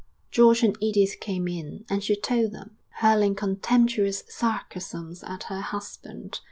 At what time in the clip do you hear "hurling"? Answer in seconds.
3.01-3.35